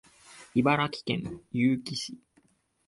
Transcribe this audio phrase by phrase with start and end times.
[0.55, 2.17] 茨城県結城市